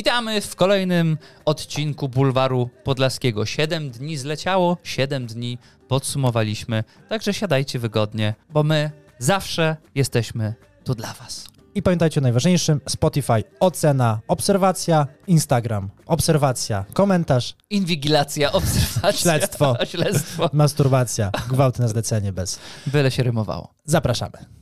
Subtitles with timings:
[0.00, 3.46] Witamy w kolejnym odcinku Bulwaru Podlaskiego.
[3.46, 11.12] Siedem dni zleciało, siedem dni podsumowaliśmy, także siadajcie wygodnie, bo my zawsze jesteśmy tu dla
[11.12, 11.44] Was.
[11.74, 19.76] I pamiętajcie o najważniejszym: Spotify, ocena, obserwacja, Instagram, obserwacja, komentarz, Inwigilacja, obserwacja, Śledztwo.
[19.92, 20.50] śledztwo.
[20.52, 22.58] masturbacja, gwałt na zlecenie bez.
[22.86, 23.74] Byle się rymowało.
[23.84, 24.59] Zapraszamy.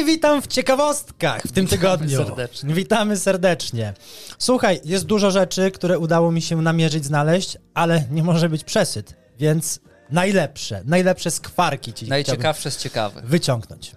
[0.00, 2.18] I witam w ciekawostkach w tym Witamy tygodniu.
[2.26, 2.74] serdecznie.
[2.74, 3.94] Witamy serdecznie.
[4.38, 9.16] Słuchaj, jest dużo rzeczy, które udało mi się namierzyć, znaleźć, ale nie może być przesyt,
[9.38, 13.24] więc najlepsze, najlepsze skwarki ci Najciekawsze z ciekawych.
[13.24, 13.92] wyciągnąć.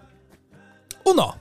[1.06, 1.34] Uno.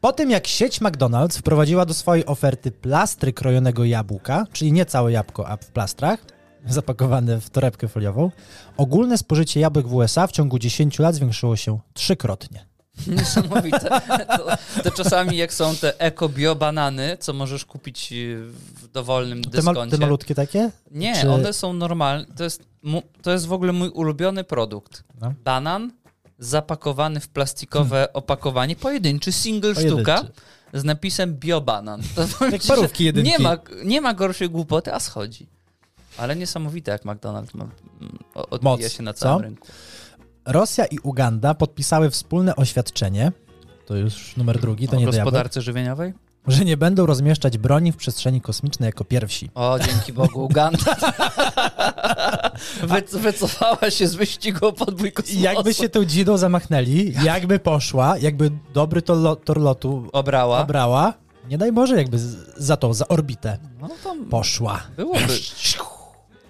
[0.00, 5.12] Po tym jak sieć McDonald's wprowadziła do swojej oferty plastry krojonego jabłka, czyli nie całe
[5.12, 6.24] jabłko, a w plastrach,
[6.66, 8.30] zapakowane w torebkę foliową,
[8.76, 12.69] ogólne spożycie jabłek w USA w ciągu 10 lat zwiększyło się trzykrotnie.
[13.18, 13.78] Niesamowite.
[14.36, 18.36] To, to czasami jak są te eko-bio banany, co możesz kupić y,
[18.82, 19.96] w dowolnym Te, dyskoncie.
[19.96, 20.70] te malutkie takie?
[20.90, 22.26] Nie, Czy- one są normalne.
[22.36, 22.62] To jest,
[23.22, 25.04] to jest w ogóle mój ulubiony produkt.
[25.20, 25.34] No.
[25.44, 25.92] Banan
[26.38, 30.02] zapakowany w plastikowe opakowanie, pojedynczy, single Pojedynczy.
[30.02, 30.24] sztuka
[30.74, 32.02] z napisem biobanan.
[32.38, 33.30] To Jak ci, parówki jedynki.
[33.30, 35.46] Nie ma, nie ma gorszej głupoty, a schodzi.
[36.18, 37.68] Ale niesamowite, jak McDonald's ma,
[38.34, 39.42] odbija Moc, się na całym co?
[39.42, 39.68] rynku.
[40.52, 43.32] Rosja i Uganda podpisały wspólne oświadczenie,
[43.86, 46.12] to już numer drugi, to o nie gospodarce żywieniowej?
[46.46, 49.50] że nie będą rozmieszczać broni w przestrzeni kosmicznej jako pierwsi.
[49.54, 50.96] O, dzięki Bogu, Uganda
[52.82, 55.40] Wy, wycofała się z wyścigu o podbój kosmosu.
[55.40, 60.58] Jakby się tą dzidą zamachnęli, jakby poszła, jakby dobry tor, lo- tor lotu obrała.
[60.62, 61.14] obrała,
[61.48, 64.82] nie daj Boże, jakby z, za tą, za orbitę No to poszła.
[64.96, 65.20] byłoby.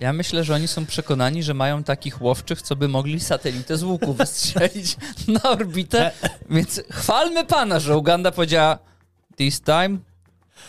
[0.01, 3.83] Ja myślę, że oni są przekonani, że mają takich łowczych, co by mogli satelitę z
[3.83, 4.97] łuku wystrzelić
[5.43, 6.11] na orbitę.
[6.51, 8.79] Więc chwalmy pana, że Uganda powiedziała
[9.37, 9.99] this time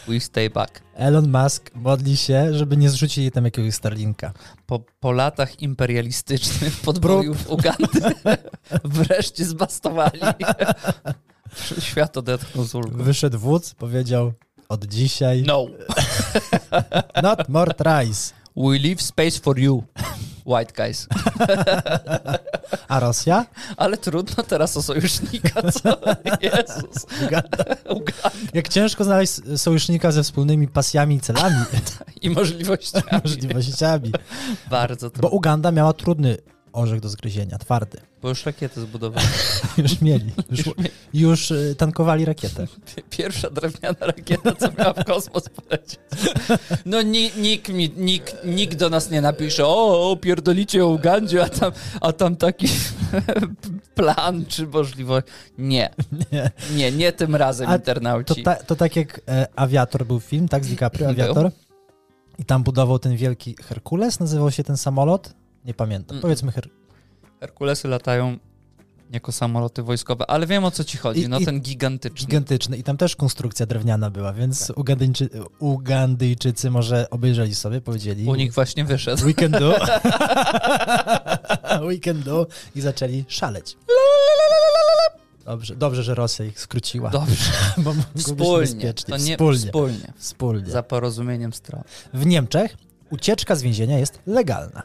[0.07, 0.81] we stay back.
[0.95, 4.33] Elon Musk modli się, żeby nie zrzucili tam jakiegoś Starlinka.
[4.66, 8.01] Po, po latach imperialistycznych podbojów Ugandy
[8.84, 10.19] wreszcie zbastowali.
[11.79, 13.03] Świat odetchnął z ulgą.
[13.03, 14.34] Wyszedł wódz, powiedział
[14.69, 15.66] od dzisiaj No,
[17.23, 18.34] not more tries.
[18.56, 19.84] We leave space for you,
[20.45, 21.07] white guys.
[22.88, 23.45] A Rosja?
[23.78, 25.97] Ale trudno teraz o sojusznika, co?
[26.41, 27.06] Jezus.
[27.25, 27.63] Uganda.
[27.90, 28.31] Uganda.
[28.53, 31.56] Jak ciężko znaleźć sojusznika ze wspólnymi pasjami i celami,
[32.22, 33.06] I możliwościami.
[33.23, 34.11] możliwościami.
[34.69, 35.29] Bardzo Bo trudno.
[35.29, 36.38] Uganda miała trudny
[36.73, 37.97] orzech do zgryzienia, twardy.
[38.21, 39.27] Bo już rakiety zbudowali.
[39.77, 40.31] Już mieli.
[40.51, 40.61] Już,
[41.13, 42.67] Już y, tankowali rakietę.
[43.17, 45.99] Pierwsza drewniana rakieta, co miała w kosmos polecieć.
[46.85, 51.71] No ni, nikt, nikt, nikt do nas nie napisze, o, pierdolicie o Ugandzie, a tam,
[52.01, 52.67] a tam taki
[53.95, 55.27] plan czy możliwość.
[55.57, 55.89] Nie,
[56.31, 56.51] Nie.
[56.75, 58.35] nie, nie tym razem A internauci.
[58.35, 60.65] To, ta, to tak jak e, Aviator był film, tak?
[60.65, 61.23] Z DiCaprio, Był.
[61.23, 61.51] Aviator.
[62.39, 65.33] I tam budował ten wielki Herkules, nazywał się ten samolot?
[65.66, 66.16] Nie pamiętam.
[66.16, 66.22] Mm.
[66.22, 66.69] Powiedzmy Her...
[67.39, 68.38] Herkulesy latają
[69.11, 72.27] jako samoloty wojskowe, ale wiem o co ci chodzi, I- no i- ten gigantyczny.
[72.27, 72.77] gigantyczny.
[72.77, 75.29] I tam też konstrukcja drewniana była, więc Ugandyjczy,
[75.59, 78.25] Ugandyjczycy może obejrzeli sobie, powiedzieli...
[78.27, 79.23] U nich właśnie wyszedł.
[79.25, 79.79] We can do.
[81.88, 82.47] We can do.
[82.75, 83.78] I zaczęli szaleć.
[85.45, 87.09] Dobrze, dobrze, że Rosja ich skróciła.
[87.09, 88.93] Dobrze, Bo wspólnie.
[88.93, 89.59] To nie, wspólnie.
[89.66, 90.13] wspólnie.
[90.17, 90.72] wspólnie.
[90.72, 91.83] Za porozumieniem stron.
[92.13, 92.78] W Niemczech
[93.09, 94.83] ucieczka z więzienia jest legalna.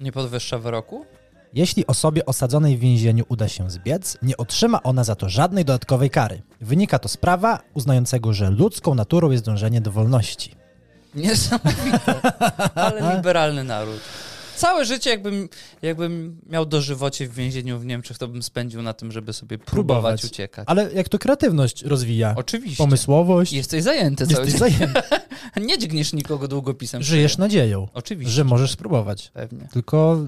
[0.00, 1.06] Nie podwyższa wyroku?
[1.54, 6.10] Jeśli osobie osadzonej w więzieniu uda się zbiec, nie otrzyma ona za to żadnej dodatkowej
[6.10, 6.42] kary.
[6.60, 10.54] Wynika to z prawa uznającego, że ludzką naturą jest dążenie do wolności.
[11.14, 12.20] Niesamowite.
[12.74, 14.00] Ale liberalny naród.
[14.60, 15.48] Całe życie, jakbym,
[15.82, 19.76] jakbym miał dożywocie w więzieniu w Niemczech, to bym spędził na tym, żeby sobie próbować,
[20.20, 20.24] Próbować.
[20.24, 20.64] uciekać.
[20.68, 22.76] Ale jak to kreatywność rozwija, Oczywiście.
[22.84, 24.78] pomysłowość, Jesteś zajęty cały jesteś dzień.
[24.78, 25.00] zajęty,
[25.66, 27.02] Nie dźgniesz nikogo długopisem.
[27.02, 28.32] żyjesz nadzieją, Oczywiście.
[28.32, 29.30] że możesz spróbować.
[29.34, 29.68] Pewnie.
[29.72, 30.18] Tylko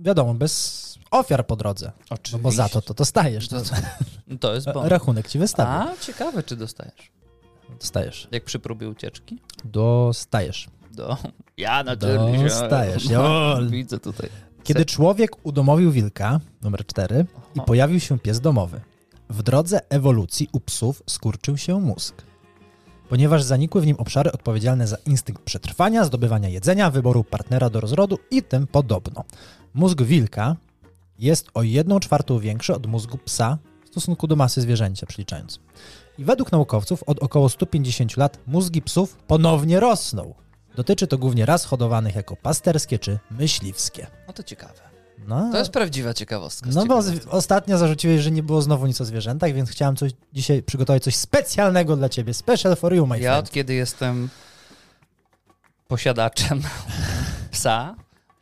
[0.00, 1.92] wiadomo, bez ofiar po drodze.
[2.10, 2.36] Oczywiście.
[2.36, 3.48] No bo za to to dostajesz.
[3.48, 3.76] To, To, to,
[4.48, 4.86] to jest bon.
[4.86, 5.70] rachunek ci wystawi.
[5.70, 7.10] A, ciekawe, czy dostajesz.
[7.80, 8.28] Dostajesz.
[8.30, 9.38] Jak przy próbie ucieczki?
[9.64, 10.68] Dostajesz.
[10.92, 11.16] Do...
[11.56, 12.44] Ja naturalnie.
[12.44, 13.70] Dostajesz, No, jol.
[13.70, 14.28] Widzę tutaj.
[14.62, 18.80] Kiedy człowiek udomowił wilka, numer 4, i pojawił się pies domowy.
[19.30, 22.22] W drodze ewolucji u psów skurczył się mózg.
[23.08, 28.18] Ponieważ zanikły w nim obszary odpowiedzialne za instynkt przetrwania, zdobywania jedzenia, wyboru partnera do rozrodu
[28.30, 29.24] i tym podobno.
[29.74, 30.56] Mózg wilka
[31.18, 35.60] jest o 1 czwartą większy od mózgu psa w stosunku do masy zwierzęcia, przeliczając.
[36.18, 40.34] I według naukowców od około 150 lat mózgi psów ponownie rosną.
[40.76, 44.06] Dotyczy to głównie ras hodowanych jako pasterskie czy myśliwskie.
[44.26, 44.80] No to ciekawe.
[45.28, 46.70] No, To jest prawdziwa ciekawostka.
[46.74, 50.62] no bo ostatnio zarzuciłeś, że nie było znowu nic o zwierzętach, więc chciałem coś dzisiaj
[50.62, 52.34] przygotować coś specjalnego dla ciebie.
[52.34, 53.48] Special for you, my Ja friend.
[53.48, 54.28] od kiedy jestem
[55.88, 56.62] posiadaczem
[57.50, 57.94] psa,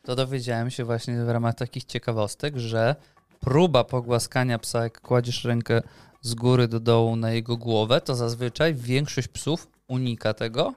[0.03, 2.95] to dowiedziałem się właśnie w ramach takich ciekawostek, że
[3.39, 5.81] próba pogłaskania psa, jak kładziesz rękę
[6.21, 10.73] z góry do dołu na jego głowę, to zazwyczaj większość psów unika tego.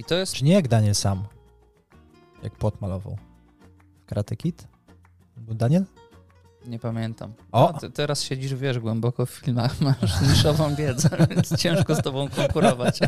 [0.00, 1.24] I to jest Czy nie jak Daniel sam?
[2.42, 3.16] Jak płot malował.
[4.06, 4.68] Karate Kid?
[5.36, 5.84] Był Daniel?
[6.66, 7.32] Nie pamiętam.
[7.52, 7.74] O!
[7.94, 12.98] Teraz siedzisz, wiesz, głęboko w filmach, masz niszową wiedzę, więc ciężko z tobą konkurować.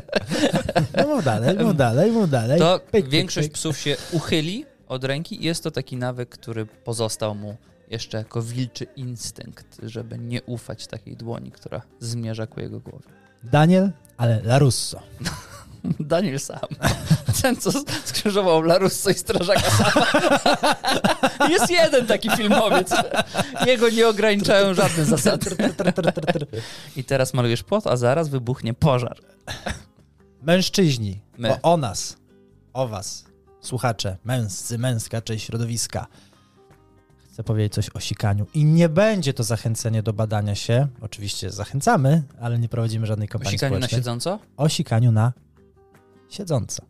[0.97, 2.59] No mów dalej, mów dalej, mów dalej.
[2.59, 3.55] To Pyk, pyk, większość pyk.
[3.55, 7.57] psów się uchyli od ręki i jest to taki nawyk, który pozostał mu
[7.91, 13.05] jeszcze jako wilczy instynkt, żeby nie ufać takiej dłoni, która zmierza ku jego głowie.
[13.43, 15.03] Daniel, ale Larusso.
[16.01, 16.59] Daniel sam.
[17.43, 17.71] Ten, co
[18.05, 20.07] skrzyżował Larusso i Strażaka sama.
[21.51, 22.91] Jest jeden taki filmowiec.
[23.67, 25.57] Jego nie ograniczają żadne zasady.
[26.97, 29.19] I teraz malujesz płot, a zaraz wybuchnie pożar.
[30.43, 31.53] Mężczyźni, My.
[31.53, 32.17] o, o nas,
[32.73, 33.25] o was,
[33.61, 36.07] słuchacze, męscy, męska, część środowiska.
[37.33, 38.47] Chcę powiedzieć coś o sikaniu.
[38.55, 40.89] I nie będzie to zachęcenie do badania się.
[41.01, 43.99] Oczywiście zachęcamy, ale nie prowadzimy żadnej kampanii Sikanie na społecznej.
[44.01, 44.39] siedząco?
[44.57, 45.33] o sikaniu na
[46.33, 46.83] siedząco.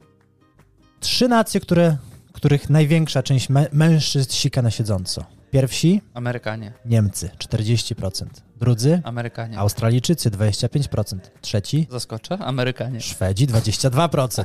[1.00, 1.96] Trzy nacje, które,
[2.32, 5.24] których największa część mę- mężczyzn sika na siedząco.
[5.50, 6.72] Pierwsi Amerykanie.
[6.84, 8.26] Niemcy 40%,
[8.60, 9.58] drudzy Amerykanie.
[9.58, 12.38] Australijczycy 25%, trzeci Zaskoczę?
[12.38, 13.00] Amerykanie.
[13.00, 14.44] Szwedzi 22%.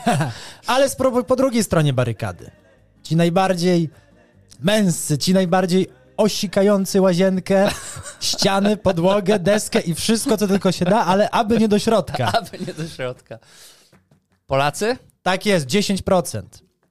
[0.66, 2.50] Ale spróbuj po drugiej stronie barykady.
[3.02, 3.90] Ci najbardziej
[4.60, 5.86] męscy, ci najbardziej
[6.16, 7.70] osikający łazienkę,
[8.20, 12.32] ściany, podłogę, deskę i wszystko, co tylko się da, ale aby nie do środka.
[12.38, 13.38] Aby nie do środka.
[14.50, 14.96] Polacy?
[15.22, 16.42] Tak jest, 10%.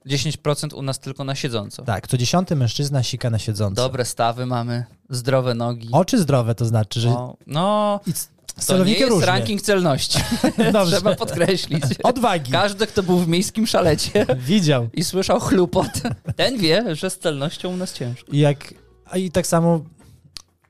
[0.06, 1.82] 10% u nas tylko na siedząco.
[1.82, 3.82] Tak, co dziesiąty mężczyzna sika na siedząco.
[3.82, 5.88] Dobre stawy mamy, zdrowe nogi.
[5.92, 7.14] Oczy zdrowe to znaczy, że
[7.46, 9.26] no, c- to nie jest różnie.
[9.26, 10.18] ranking celności.
[10.86, 11.84] Trzeba podkreślić.
[12.02, 12.52] Odwagi.
[12.52, 14.88] Każdy, kto był w miejskim szalecie Widział.
[14.92, 15.90] i słyszał chlupot,
[16.36, 18.32] ten wie, że z celnością u nas ciężko.
[18.32, 18.74] I jak
[19.14, 19.80] i tak samo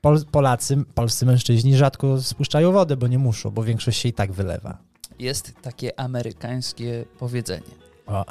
[0.01, 4.31] Pol, Polacy, polscy mężczyźni rzadko spuszczają wodę, bo nie muszą, bo większość się i tak
[4.31, 4.90] wylewa.
[5.21, 7.71] Jest takie amerykańskie powiedzenie.
[8.07, 8.25] O,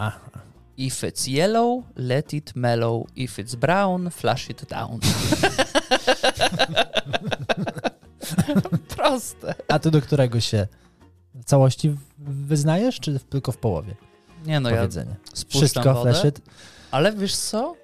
[0.76, 3.06] If it's yellow, let it mellow.
[3.16, 5.00] If it's brown, flush it down.
[8.96, 9.54] Proste.
[9.68, 10.66] a ty do którego się
[11.34, 13.96] w całości wyznajesz, czy tylko w połowie?
[14.46, 15.16] Nie no, ja Powiedzenie.
[15.34, 16.40] spuszczam Wszystko, wodę, flash it.
[16.90, 17.74] ale wiesz co?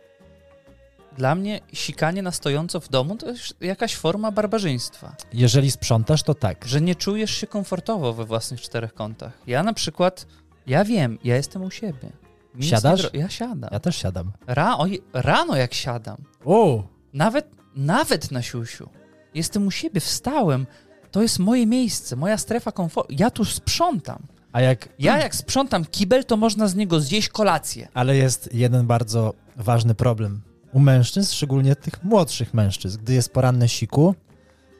[1.16, 5.16] Dla mnie sikanie na stojąco w domu to jest jakaś forma barbarzyństwa.
[5.32, 6.64] Jeżeli sprzątasz, to tak.
[6.64, 9.32] Że nie czujesz się komfortowo we własnych czterech kątach.
[9.46, 10.26] Ja na przykład,
[10.66, 12.12] ja wiem, ja jestem u siebie.
[12.54, 13.10] Nic Siadasz?
[13.12, 13.70] Ja siadam.
[13.72, 14.32] Ja też siadam.
[14.46, 16.82] Ra- oj, rano jak siadam, O,
[17.12, 18.88] nawet, nawet na siusiu,
[19.34, 20.66] jestem u siebie, wstałem,
[21.10, 23.14] to jest moje miejsce, moja strefa komfortu.
[23.18, 24.22] Ja tu sprzątam.
[24.52, 24.88] a jak...
[24.98, 27.88] Ja jak sprzątam kibel, to można z niego zjeść kolację.
[27.94, 30.40] Ale jest jeden bardzo ważny problem.
[30.76, 34.14] U mężczyzn, szczególnie tych młodszych mężczyzn, gdy jest poranne siku,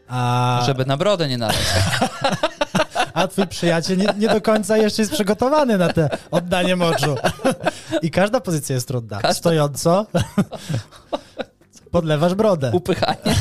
[0.09, 1.57] a, Żeby na brodę nie nalać.
[3.15, 7.17] a twój przyjaciel nie, nie do końca jeszcze jest przygotowany na te oddanie moczu.
[8.03, 9.19] I każda pozycja jest trudna.
[9.21, 10.07] Każda- Stojąco
[11.91, 12.71] podlewasz brodę.
[12.75, 13.19] Upychanie.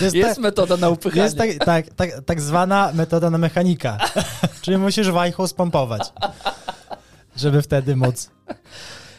[0.00, 1.22] Jest, Jest ta, metoda na upychanie.
[1.22, 3.98] jest tak, tak, tak, tak zwana metoda na mechanika.
[4.62, 6.12] Czyli musisz wajchą spompować,
[7.36, 8.30] żeby wtedy móc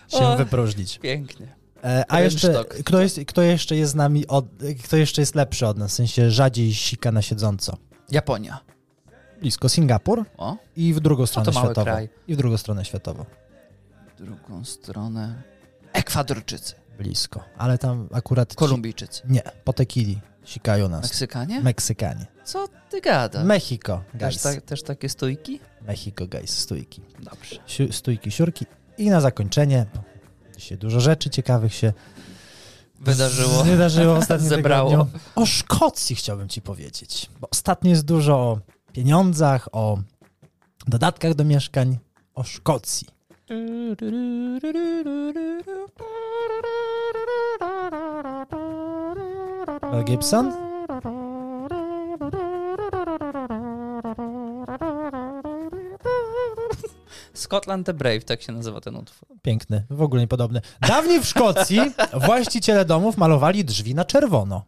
[0.07, 0.37] się O.
[0.37, 0.99] wypróżnić.
[0.99, 1.55] Pięknie.
[1.83, 4.45] E, a jeszcze, kto, jest, kto jeszcze jest z nami, od,
[4.83, 7.77] kto jeszcze jest lepszy od nas, w sensie rzadziej sika na siedząco?
[8.11, 8.59] Japonia.
[9.41, 11.85] Blisko Singapur O, i w drugą stronę to mały światową.
[11.85, 12.09] kraj.
[12.27, 13.25] I w drugą stronę światową.
[14.17, 15.43] drugą stronę.
[15.93, 16.75] Ekwadorczycy.
[16.97, 17.43] Blisko.
[17.57, 18.49] Ale tam akurat...
[18.49, 19.21] ci- Kolumbijczycy.
[19.29, 21.03] Nie, po tequili sikają nas.
[21.03, 21.61] Meksykanie?
[21.61, 22.25] Meksykanie.
[22.43, 23.45] Co ty gadasz?
[23.45, 24.41] Mexico, też, guys.
[24.41, 25.59] tak, też takie stójki?
[25.81, 27.01] Mexico, guys, stójki.
[27.19, 27.55] Dobrze.
[27.65, 28.65] Siu, stójki, siurki.
[28.97, 29.85] I na zakończenie,
[30.57, 31.93] dzisiaj dużo rzeczy ciekawych się
[32.99, 33.63] Wydarzyło.
[33.63, 34.89] wydarzyło w ostatnim Zebrało.
[34.91, 35.19] tygodniu.
[35.35, 38.59] O Szkocji chciałbym ci powiedzieć, bo ostatnio jest dużo o
[38.93, 39.97] pieniądzach, o
[40.87, 41.97] dodatkach do mieszkań,
[42.35, 43.07] o Szkocji.
[49.91, 50.66] Mel Gibson?
[57.39, 59.29] Scotland the Brave, tak się nazywa ten utwór.
[59.41, 60.61] Piękny, w ogóle niepodobny.
[60.87, 61.79] Dawniej w Szkocji
[62.27, 64.65] właściciele domów malowali drzwi na czerwono.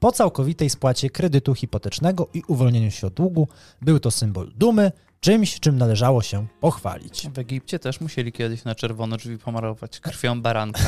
[0.00, 3.48] po całkowitej spłacie kredytu hipotecznego i uwolnieniu się od długu.
[3.82, 7.28] Był to symbol dumy, czymś, czym należało się pochwalić.
[7.34, 10.80] W Egipcie też musieli kiedyś na czerwono drzwi pomarować krwią baranka,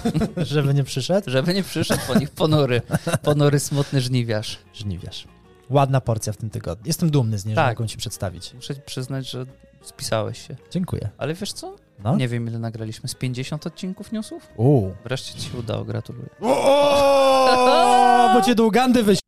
[0.36, 1.30] Żeby nie przyszedł?
[1.30, 2.82] żeby nie przyszedł po nich ponury,
[3.22, 4.58] ponury smutny żniwiarz.
[4.74, 5.24] Żniwiarz.
[5.70, 6.86] Ładna porcja w tym tygodniu.
[6.86, 7.78] Jestem dumny z niej, że Tak.
[7.78, 8.54] mogą ci przedstawić.
[8.54, 9.46] Muszę ci przyznać, że
[9.82, 10.56] spisałeś się.
[10.70, 11.10] Dziękuję.
[11.18, 11.76] Ale wiesz co?
[12.04, 12.16] No.
[12.16, 13.08] Nie wiem, ile nagraliśmy.
[13.08, 14.48] Z 50 odcinków newsów?
[14.56, 14.94] Uuu.
[15.04, 16.28] Wreszcie ci się udało, gratuluję.
[16.40, 19.18] O, bo cię do Ugandy wyś...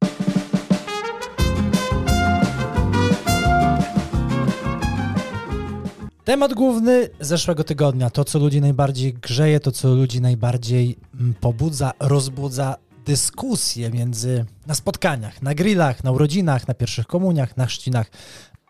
[6.25, 11.93] Temat główny zeszłego tygodnia, to co ludzi najbardziej grzeje, to co ludzi najbardziej mm, pobudza,
[12.01, 12.77] rozbudza
[13.07, 18.11] dyskusje między na spotkaniach, na grillach, na urodzinach, na pierwszych komuniach, na chrzcinach,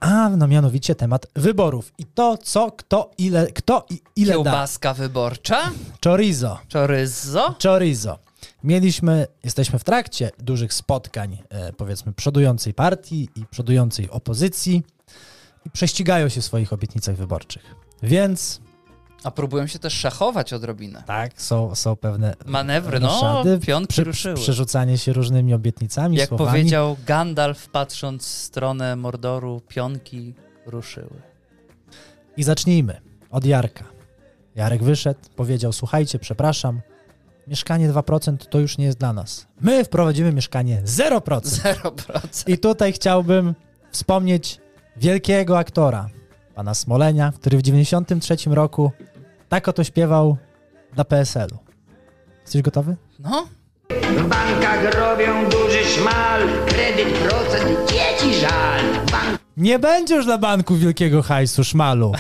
[0.01, 4.43] a no mianowicie temat wyborów i to co, kto, ile, kto i ile da.
[4.43, 5.71] Kiełbaska wyborcza?
[6.05, 6.59] Chorizo.
[6.73, 7.55] Chorizo?
[7.63, 8.19] Chorizo.
[8.65, 14.83] Mieliśmy, jesteśmy w trakcie dużych spotkań, e, powiedzmy, przodującej partii i przodującej opozycji
[15.67, 17.75] i prześcigają się w swoich obietnicach wyborczych.
[18.03, 18.61] Więc
[19.25, 21.03] A próbują się też szachować odrobinę.
[21.07, 24.35] tak, są, są pewne Manewry, no, roszady, pionki przy- ruszyły.
[24.35, 26.51] przerzucanie się różnymi obietnicami, Jak słowami.
[26.51, 30.35] powiedział Gandalf, patrząc w stronę Mordoru, pionki
[30.67, 31.23] ruszyły.
[32.37, 33.85] I zacznijmy od Jarka.
[34.55, 36.81] Jarek wyszedł, powiedział: Słuchajcie, przepraszam,
[37.47, 39.47] mieszkanie 2% to już nie jest dla nas.
[39.61, 41.41] My wprowadzimy mieszkanie 0%.
[41.41, 42.49] 0%.
[42.49, 43.55] I tutaj chciałbym
[43.91, 44.61] wspomnieć
[44.97, 46.09] wielkiego aktora,
[46.55, 48.93] pana Smolenia, który w 93 roku
[49.49, 50.37] tak oto śpiewał
[50.95, 51.59] dla PSL-u.
[52.43, 52.97] Jesteś gotowy?
[53.19, 53.47] No,
[53.91, 58.81] W bankach robią duży szmal, kredyt, procent, dzieci żal.
[59.11, 62.13] Bank Nie będzie już dla banku wielkiego hajsu, szmalu.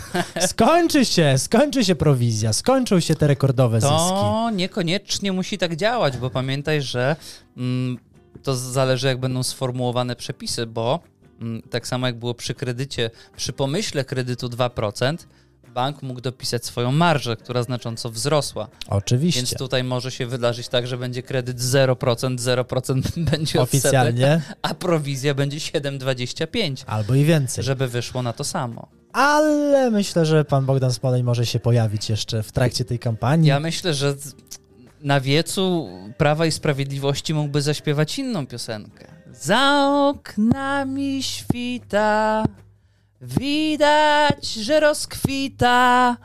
[0.46, 3.96] Skończy się, skończy się prowizja, skończą się te rekordowe zyski.
[3.96, 7.16] to niekoniecznie musi tak działać, bo pamiętaj, że
[7.56, 7.98] mm,
[8.42, 11.00] to zależy jak będą sformułowane przepisy, bo
[11.40, 15.16] mm, tak samo jak było przy kredycie, przy pomyśle kredytu 2%,
[15.78, 18.68] bank mógł dopisać swoją marżę, która znacząco wzrosła.
[18.88, 19.40] Oczywiście.
[19.40, 24.74] Więc tutaj może się wydarzyć tak, że będzie kredyt 0%, 0% będzie odsetek, Oficjalnie, a
[24.74, 27.64] prowizja będzie 7,25, albo i więcej.
[27.64, 28.88] żeby wyszło na to samo.
[29.12, 33.48] Ale myślę, że pan Bogdan Smoleń może się pojawić jeszcze w trakcie tej kampanii.
[33.48, 34.14] Ja myślę, że
[35.00, 39.06] na wiecu Prawa i Sprawiedliwości mógłby zaśpiewać inną piosenkę.
[39.32, 42.44] Za oknami świta,
[43.20, 46.16] widać, że rozkwita,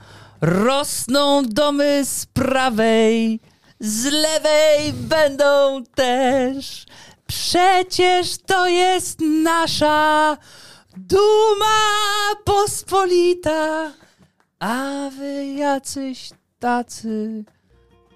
[0.41, 3.39] rosną domy z prawej,
[3.79, 6.85] z lewej będą też.
[7.27, 10.37] Przecież to jest nasza
[10.97, 11.81] duma
[12.45, 13.91] pospolita,
[14.59, 17.43] a wy jacyś tacy,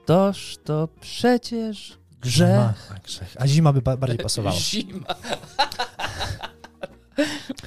[0.05, 2.59] toż to przecież grzech.
[2.69, 3.35] Ach, grzech.
[3.39, 4.55] A zima by ba- bardziej pasowała.
[4.55, 5.05] Zima.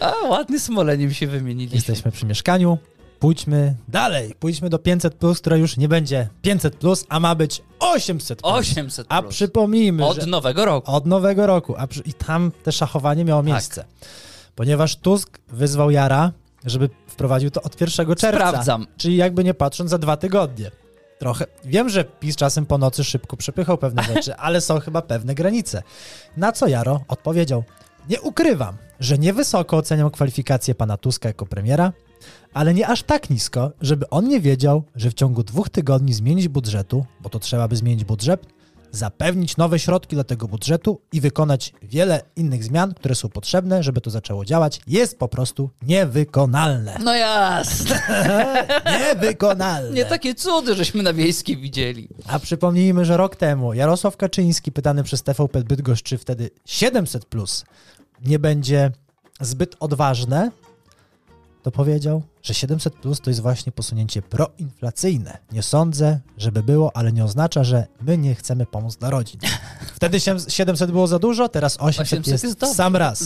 [0.01, 1.77] A, ładny smoleniem się wymieniliśmy.
[1.77, 2.79] Jesteśmy przy mieszkaniu.
[3.19, 4.35] Pójdźmy dalej.
[4.41, 6.77] Pójdźmy do 500, które już nie będzie 500,
[7.09, 8.39] a ma być 800.
[8.43, 9.35] 800 A plus.
[9.35, 10.93] przypomnijmy, Od że nowego roku.
[10.93, 11.75] od nowego roku.
[11.79, 12.01] A przy...
[12.01, 13.47] I tam te szachowanie miało Tak.
[13.53, 13.85] miejsce.
[14.55, 16.33] Ponieważ Tusk wyzwał Jara,
[16.67, 18.29] żeby wprowadził to od 1 czerwca.
[18.49, 18.87] Sprawdzam.
[18.97, 20.71] Czyli jakby nie patrząc za dwa tygodnie.
[21.19, 21.47] Trochę.
[21.65, 25.83] Wiem, że PiS czasem po nocy szybko przepychał pewne rzeczy, ale są chyba pewne granice.
[26.37, 27.65] Na co Jaro odpowiedział:
[28.09, 31.93] Nie ukrywam, że niewysoko oceniam kwalifikacje pana Tuska jako premiera,
[32.55, 36.49] ale nie aż tak nisko, żeby on nie wiedział, że w ciągu dwóch tygodni zmienić
[36.49, 38.47] budżetu, bo to trzeba by zmienić budżet,
[38.93, 44.01] zapewnić nowe środki dla tego budżetu i wykonać wiele innych zmian, które są potrzebne, żeby
[44.01, 46.97] to zaczęło działać, jest po prostu niewykonalne.
[47.05, 48.03] No jasne.
[49.01, 49.91] Niewykonalne.
[49.91, 52.09] Nie takie cudy, żeśmy na wiejskiej widzieli.
[52.27, 57.65] A przypomnijmy, że rok temu Jarosław Kaczyński, pytany przez TVP Bydgoszcz, czy wtedy 700 plus
[58.25, 58.91] nie będzie
[59.41, 60.51] zbyt odważne,
[61.63, 65.39] to powiedział, że 700 plus to jest właśnie posunięcie proinflacyjne.
[65.53, 69.41] Nie sądzę, żeby było, ale nie oznacza, że my nie chcemy pomóc dla rodzin.
[69.97, 73.25] Wtedy siem- 700 było za dużo, teraz 800, 800 jest, jest sam raz.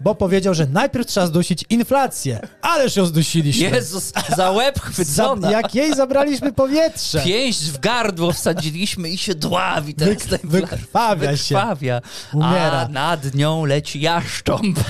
[0.00, 3.70] Bo powiedział, że najpierw trzeba zdusić inflację, ależ ją zdusiliśmy.
[3.70, 5.50] Jezus, za łeb Za, chwycona.
[5.50, 7.20] jak jej zabraliśmy powietrze.
[7.22, 9.94] Pięść w gardło wsadziliśmy i się dławi.
[9.94, 11.54] Teraz Wyk- wykrwawia się.
[11.54, 12.00] Wykrwawia.
[12.34, 12.80] Umiera.
[12.80, 14.78] A nad nią leci jaszcząb.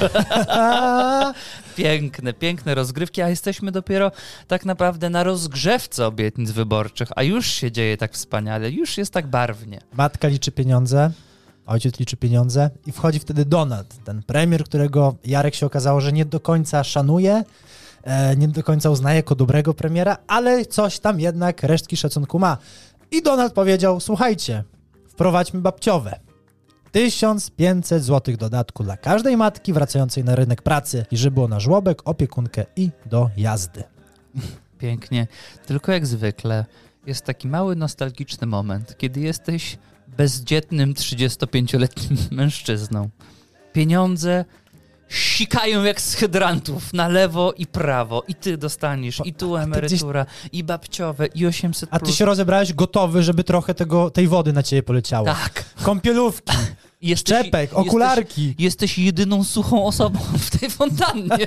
[1.82, 4.12] Piękne, piękne rozgrywki, a jesteśmy dopiero
[4.48, 9.26] tak naprawdę na rozgrzewce obietnic wyborczych, a już się dzieje tak wspaniale, już jest tak
[9.26, 9.80] barwnie.
[9.92, 11.10] Matka liczy pieniądze,
[11.66, 16.24] ojciec liczy pieniądze i wchodzi wtedy Donald, ten premier, którego Jarek się okazało, że nie
[16.24, 17.44] do końca szanuje,
[18.02, 22.58] e, nie do końca uznaje jako dobrego premiera, ale coś tam jednak resztki szacunku ma.
[23.10, 24.64] I Donald powiedział, słuchajcie,
[25.08, 26.29] wprowadźmy babciowe.
[26.92, 32.02] 1500 zł dodatku dla każdej matki wracającej na rynek pracy i żeby było na żłobek,
[32.04, 33.84] opiekunkę i do jazdy.
[34.78, 35.26] Pięknie.
[35.66, 36.64] Tylko jak zwykle
[37.06, 39.78] jest taki mały nostalgiczny moment, kiedy jesteś
[40.16, 43.08] bezdzietnym 35-letnim mężczyzną.
[43.72, 44.44] Pieniądze
[45.08, 48.22] sikają jak z hydrantów na lewo i prawo.
[48.28, 52.16] I ty dostaniesz, i tu emerytura, i babciowe, i 800 A ty plus.
[52.16, 55.26] się rozebrałeś gotowy, żeby trochę tego, tej wody na ciebie poleciało.
[55.26, 55.64] Tak.
[55.82, 56.56] Kąpielówki,
[57.02, 58.54] Jesteś, czepek, jesteś- okularki.
[58.58, 61.46] Jesteś jedyną suchą osobą w tej fontannie.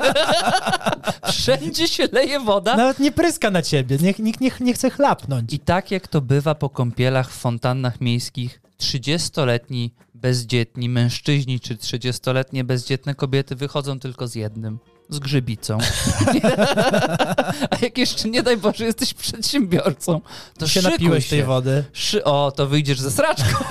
[1.32, 2.76] Wszędzie się leje woda.
[2.78, 5.54] Nawet nie pryska na ciebie, niech nikt nie, nie chce chlapnąć.
[5.54, 12.64] I tak jak to bywa po kąpielach w fontannach miejskich, 30-letni bezdzietni mężczyźni czy 30-letnie
[12.64, 14.80] bezdzietne kobiety wychodzą tylko z jednym.
[15.10, 15.78] Z grzybicą.
[17.72, 20.22] A jak jeszcze nie daj Boże jesteś przedsiębiorcą,
[20.58, 21.30] to się napiłeś się.
[21.30, 21.84] tej wody.
[21.94, 23.66] Szy- o, to wyjdziesz ze sraczką.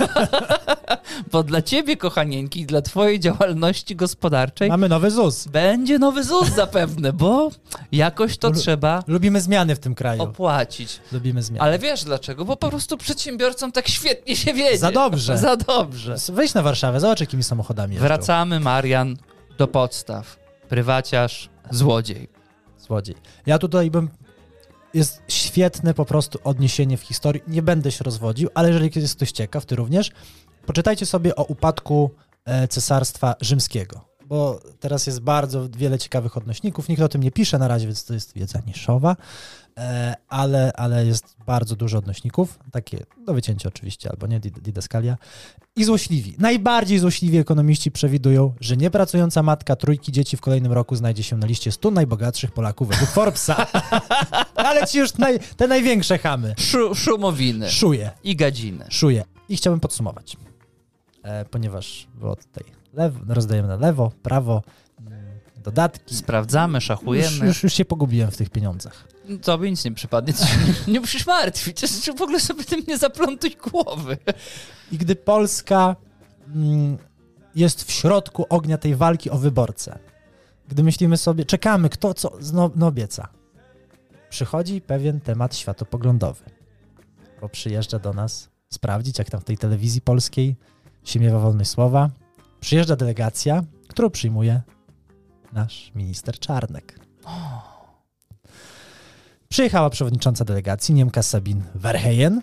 [1.31, 5.47] Bo dla ciebie, kochanieńki, dla twojej działalności gospodarczej Mamy nowy ZUS.
[5.47, 7.51] będzie nowy ZUS zapewne, bo
[7.91, 10.21] jakoś to Lu- trzeba Lubimy zmiany w tym kraju.
[10.23, 10.99] opłacić.
[11.11, 11.61] Lubimy zmiany.
[11.61, 12.45] Ale wiesz dlaczego?
[12.45, 14.77] Bo po prostu przedsiębiorcom tak świetnie się wiedzie.
[14.77, 15.37] Za dobrze.
[15.37, 16.15] Za dobrze.
[16.29, 18.07] Wejdź na Warszawę, zobacz jakimi samochodami jeżdżą.
[18.07, 19.17] Wracamy, Marian,
[19.57, 20.42] do podstaw.
[20.73, 22.29] Prywaciarz, złodziej.
[22.77, 23.15] Złodziej.
[23.45, 24.09] Ja tutaj bym...
[24.93, 27.41] Jest świetne po prostu odniesienie w historii.
[27.47, 30.11] Nie będę się rozwodził, ale jeżeli jest ktoś ciekaw, ty również,
[30.65, 32.11] poczytajcie sobie o upadku
[32.45, 34.05] e, Cesarstwa Rzymskiego.
[34.33, 36.89] Bo teraz jest bardzo wiele ciekawych odnośników.
[36.89, 39.15] Nikt o tym nie pisze na razie, więc to jest wiedza niszowa,
[39.77, 42.59] e, ale, ale jest bardzo dużo odnośników.
[42.71, 45.17] Takie do wycięcia oczywiście, albo nie, did- didaskalia.
[45.75, 46.35] I złośliwi.
[46.39, 51.47] Najbardziej złośliwi ekonomiści przewidują, że niepracująca matka trójki dzieci w kolejnym roku znajdzie się na
[51.47, 53.67] liście 100 najbogatszych Polaków według Forbesa.
[54.55, 56.55] Ale ci już naj, te największe chamy.
[56.57, 58.85] Szu, szumowiny Szuje, i gadziny.
[58.89, 59.23] szuje.
[59.49, 60.37] I chciałbym podsumować,
[61.23, 64.61] e, ponieważ było tutaj lewo, rozdajemy na lewo, prawo,
[64.99, 65.13] mm,
[65.63, 66.15] dodatki.
[66.15, 67.45] Sprawdzamy, Już, szachujemy.
[67.45, 69.07] już, już się pogubiłem w tych pieniądzach.
[69.41, 70.33] Tobie nic nie przypadnie,
[70.87, 71.81] nie, musisz martwić.
[72.03, 74.17] Czy w ogóle sobie tym nie zaplątuj głowy.
[74.91, 75.95] I gdy Polska
[76.55, 76.97] mm,
[77.55, 79.99] jest w środku ognia tej walki o wyborcę,
[80.67, 82.31] gdy myślimy sobie, czekamy, kto co
[82.75, 83.27] no obieca,
[84.29, 86.43] przychodzi pewien temat światopoglądowy,
[87.41, 90.55] bo przyjeżdża do nas sprawdzić, jak tam w tej telewizji polskiej
[91.03, 92.09] się miewa wolność słowa.
[92.63, 94.61] Przyjeżdża delegacja, którą przyjmuje
[95.53, 96.99] nasz minister Czarnek.
[99.49, 102.41] Przyjechała przewodnicząca delegacji, Niemka Sabin Verheyen,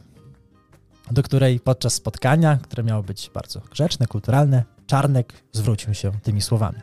[1.10, 6.78] do której podczas spotkania, które miało być bardzo grzeczne, kulturalne, Czarnek zwrócił się tymi słowami.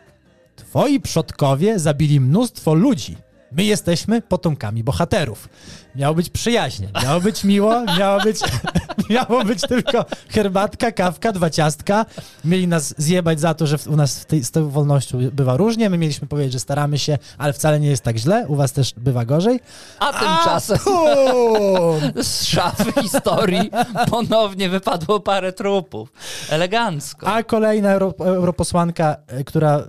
[0.55, 3.17] Twoi przodkowie zabili mnóstwo ludzi.
[3.51, 5.49] My jesteśmy potomkami bohaterów.
[5.95, 8.39] Miało być przyjaźnie, miało być miło, miało być,
[9.09, 12.05] miało być tylko herbatka, kawka, dwa ciastka.
[12.45, 15.89] Mieli nas zjebać za to, że u nas w tej, z tą wolnością bywa różnie.
[15.89, 18.45] My mieliśmy powiedzieć, że staramy się, ale wcale nie jest tak źle.
[18.47, 19.59] U was też bywa gorzej.
[19.99, 22.01] A tymczasem Bum!
[22.23, 23.71] z szafy historii
[24.09, 26.11] ponownie wypadło parę trupów.
[26.49, 27.27] Elegancko.
[27.27, 29.83] A kolejna euro, europosłanka, e, która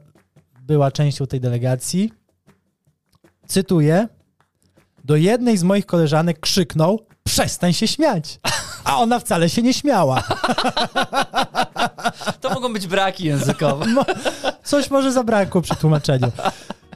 [0.61, 2.13] była częścią tej delegacji,
[3.49, 4.09] cytuję,
[5.05, 8.41] do jednej z moich koleżanek krzyknął, przestań się śmiać.
[8.85, 10.23] A ona wcale się nie śmiała.
[12.41, 13.87] To mogą być braki językowe.
[14.65, 16.33] Coś może zabrakło przy tłumaczeniu.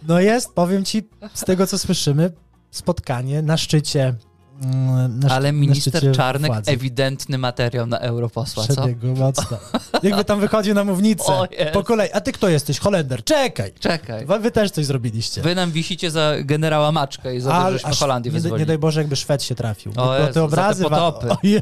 [0.09, 2.33] No jest, powiem ci, z tego co słyszymy,
[2.71, 4.15] spotkanie na szczycie.
[4.63, 6.71] Mm, Na, Ale minister Czarnek władzy.
[6.71, 8.73] ewidentny materiał na europosła, co?
[8.73, 9.59] Przebiegł mocno.
[10.03, 11.33] Jakby tam wychodził na mównicę.
[11.73, 12.09] Po kolei.
[12.13, 12.79] A ty kto jesteś?
[12.79, 13.25] Holender.
[13.25, 13.73] Czekaj.
[13.81, 14.27] Czekaj.
[14.27, 15.43] Wy wy też coś zrobiliście.
[15.43, 18.79] Wy nam wisicie za generała Maczkę i za to, żeśmy aż Holandię nie, nie daj
[18.79, 19.93] Boże, jakby Szwed się trafił.
[19.97, 20.83] O Jezu, za te te obrazy...
[20.83, 21.29] wa- potopy.
[21.43, 21.61] Ojej,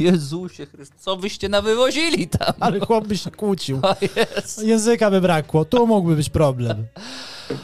[0.00, 2.52] Jezusie Chryst, co wyście nawywozili tam?
[2.60, 3.80] ale chłop by się kłócił.
[4.62, 5.64] Języka by brakło.
[5.64, 6.86] Tu mógłby być problem.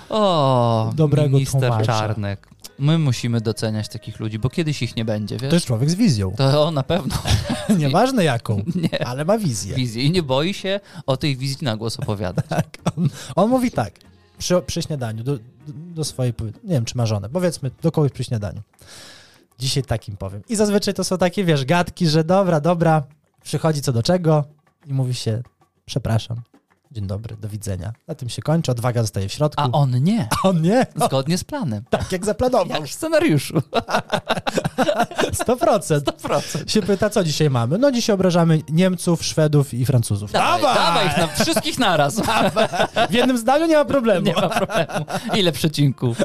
[0.08, 1.84] O, Dobrego minister tłumacza.
[1.84, 2.48] Czarnek.
[2.78, 5.50] My musimy doceniać takich ludzi, bo kiedyś ich nie będzie, wiesz?
[5.50, 6.32] To jest człowiek z wizją.
[6.36, 7.14] To on na pewno
[7.78, 8.62] Nieważne jaką,
[8.92, 9.06] nie.
[9.06, 9.76] ale ma wizję.
[9.76, 12.44] Wizję i nie boi się o tej wizji na głos opowiadać.
[12.58, 12.66] Tak.
[12.96, 13.92] On, on mówi tak,
[14.38, 18.24] przy, przy śniadaniu, do, do swojej, nie wiem czy ma żonę, powiedzmy do kogoś przy
[18.24, 18.60] śniadaniu.
[19.58, 20.42] Dzisiaj takim powiem.
[20.48, 23.02] I zazwyczaj to są takie, wiesz, gadki, że dobra, dobra,
[23.42, 24.44] przychodzi co do czego
[24.86, 25.42] i mówi się,
[25.86, 26.40] przepraszam,
[26.92, 27.92] dzień dobry, do widzenia.
[28.08, 29.62] Na tym się kończy, odwaga zostaje w środku.
[29.62, 30.28] A on nie.
[30.44, 31.84] A on nie, no, Zgodnie z planem.
[31.90, 33.54] tak jak zaplanował, Jak w scenariuszu.
[35.32, 36.00] 100%.
[36.00, 36.68] 100%.
[36.70, 37.78] Się pyta, co dzisiaj mamy?
[37.78, 40.32] No dzisiaj obrażamy Niemców, Szwedów i Francuzów.
[40.32, 42.16] Dawaj, dawaj ich na wszystkich naraz.
[43.10, 44.26] W jednym zdaniu nie ma problemu.
[44.26, 45.06] Nie ma problemu.
[45.34, 46.18] Ile przecinków?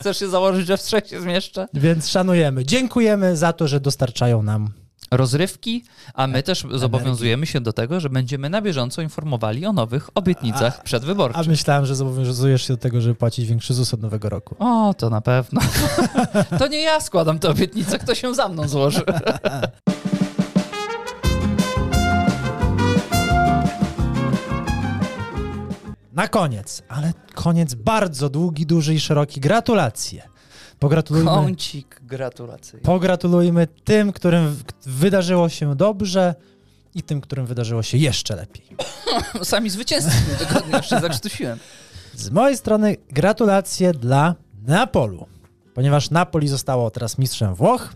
[0.00, 1.68] Chcesz się założyć, że w trzech się zmieszczę?
[1.74, 2.64] Więc szanujemy.
[2.64, 4.70] Dziękujemy za to, że dostarczają nam
[5.10, 10.08] rozrywki, a my też zobowiązujemy się do tego, że będziemy na bieżąco informowali o nowych
[10.14, 11.46] obietnicach A przedwyborczych.
[11.46, 14.56] myślałem, że zobowiązujesz się do tego, żeby płacić większy ZUS od nowego roku.
[14.58, 15.60] O, to na pewno.
[16.58, 19.02] to nie ja składam te obietnice, kto się za mną złoży.
[26.12, 29.40] Na koniec, ale koniec bardzo długi, duży i szeroki.
[29.40, 30.29] Gratulacje.
[30.80, 32.84] Pogratulujmy, Kącik gratulacyjny.
[32.84, 36.34] pogratulujmy tym, którym wydarzyło się dobrze
[36.94, 38.66] i tym, którym wydarzyło się jeszcze lepiej.
[39.42, 41.58] Sami zwycięzcy tygodniu jeszcze zakrztusiłem.
[42.14, 44.34] Z mojej strony gratulacje dla
[44.66, 45.26] Neapolu,
[45.74, 47.92] ponieważ Napoli zostało teraz mistrzem Włoch.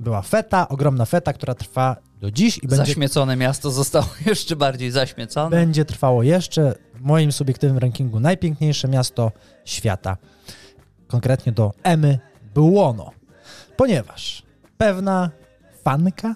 [0.00, 4.90] Była feta, ogromna feta, która trwa do dziś i będzie, Zaśmiecone miasto zostało jeszcze bardziej
[4.90, 5.50] zaśmiecone.
[5.50, 9.32] będzie trwało jeszcze w moim subiektywnym rankingu najpiękniejsze miasto
[9.64, 10.16] świata.
[11.12, 12.18] Konkretnie do Emy
[12.54, 13.10] Buono.
[13.76, 14.42] Ponieważ
[14.78, 15.30] pewna
[15.84, 16.34] fanka,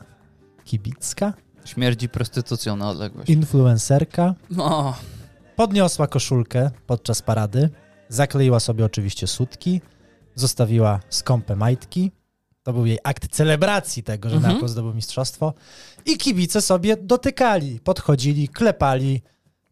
[0.64, 1.32] kibicka,
[1.64, 3.30] Śmierdzi prostytucją na odległość.
[3.30, 4.94] influencerka No,
[5.56, 7.70] podniosła koszulkę podczas parady,
[8.08, 9.80] zakleiła sobie oczywiście sutki,
[10.34, 12.12] zostawiła skąpe majtki.
[12.62, 14.54] To był jej akt celebracji tego, że Mhm.
[14.54, 15.54] Napoli zdobył mistrzostwo.
[16.06, 19.22] I kibice sobie dotykali, podchodzili, klepali,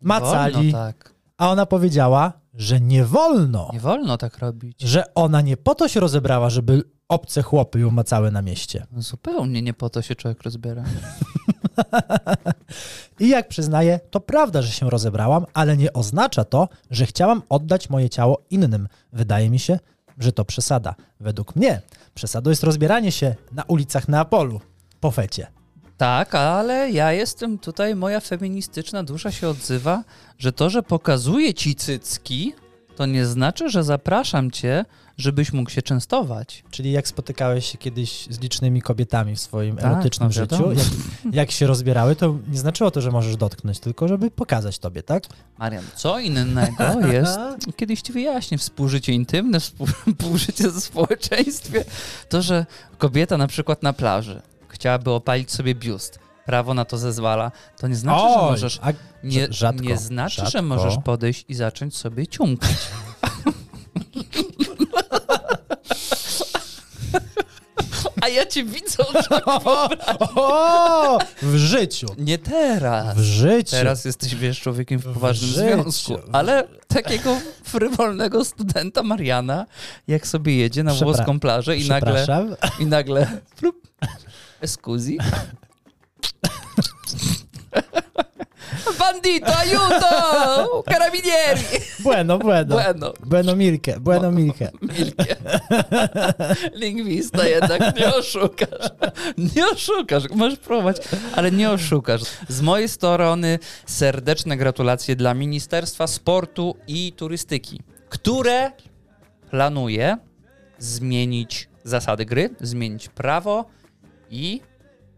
[0.02, 0.54] macali.
[0.54, 1.13] wolno tak.
[1.38, 4.82] A ona powiedziała, że nie wolno, Nie wolno tak robić.
[4.82, 8.86] że ona nie po to się rozebrała, żeby obce chłopy ją macały na mieście.
[8.92, 10.84] No Zupełnie nie po to się człowiek rozbiera.
[13.20, 17.90] I jak przyznaję, to prawda, że się rozebrałam, ale nie oznacza to, że chciałam oddać
[17.90, 18.88] moje ciało innym.
[19.12, 19.78] Wydaje mi się,
[20.18, 20.94] że to przesada.
[21.20, 21.82] Według mnie
[22.14, 24.60] przesadą jest rozbieranie się na ulicach Neapolu
[25.00, 25.46] po fecie.
[25.96, 30.04] Tak, ale ja jestem tutaj, moja feministyczna dusza się odzywa,
[30.38, 32.54] że to, że pokazuję ci cycki,
[32.96, 34.84] to nie znaczy, że zapraszam cię,
[35.18, 36.64] żebyś mógł się częstować.
[36.70, 40.86] Czyli jak spotykałeś się kiedyś z licznymi kobietami w swoim Tak, erotycznym no życiu, jak,
[41.32, 45.24] jak się rozbierały, to nie znaczyło to, że możesz dotknąć, tylko żeby pokazać tobie, tak?
[45.58, 47.38] Marian, co innego jest,
[47.76, 51.84] kiedyś ci wyjaśnię, współżycie intymne, współ- współżycie ze społeczeństwie,
[52.28, 52.66] to, że
[52.98, 54.42] kobieta na przykład na plaży
[54.74, 58.92] chciałaby opalić sobie biust, prawo na to zezwala, to nie znaczy, że Oj, możesz a
[59.24, 60.62] Nie, Rzadko, nie znaczy, że rzadko.
[60.62, 62.76] możesz podejść i zacząć sobie ciumkać.
[68.22, 69.44] A ja cię widzę, że
[70.36, 72.06] O, w życiu.
[72.18, 73.16] nie teraz.
[73.16, 73.70] W życiu.
[73.70, 75.62] Teraz jesteś, wiesz, człowiekiem w poważnym życiu.
[75.62, 76.14] związku.
[76.32, 79.66] Ale takiego frywolnego studenta Mariana,
[80.08, 82.26] jak sobie jedzie na włoską plażę i nagle,
[82.80, 83.76] i nagle plup,
[84.64, 85.18] escusi.
[88.98, 90.82] Bandito, aiuto!
[90.86, 91.62] Carabinieri!
[92.00, 92.74] Bueno, bueno.
[92.74, 93.12] Bueno.
[93.20, 94.70] Bueno Milke, bueno Milke.
[94.82, 95.36] Milkie.
[96.72, 98.90] Lingwista jednak nie oszukasz.
[99.38, 100.96] Nie oszukasz, możesz próbować,
[101.36, 102.22] ale nie oszukasz.
[102.48, 108.72] Z mojej strony serdeczne gratulacje dla Ministerstwa Sportu i Turystyki, które
[109.50, 110.18] planuje
[110.78, 113.64] zmienić zasady gry, zmienić prawo
[114.34, 114.60] i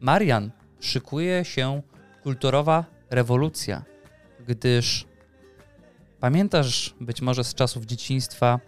[0.01, 0.51] Marian,
[0.81, 1.83] szykuje się
[2.23, 3.83] kulturowa rewolucja,
[4.49, 5.05] gdyż
[6.21, 8.61] pamiętasz być może z czasów dzieciństwa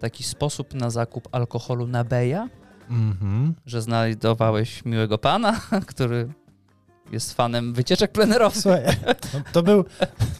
[0.00, 2.48] taki sposób na zakup alkoholu na Beja,
[2.90, 3.54] Mhm.
[3.66, 6.28] że znajdowałeś miłego pana, który
[7.12, 8.58] jest fanem wycieczek plenerowych.
[8.62, 8.82] Słuchaj,
[9.34, 9.84] no to, był,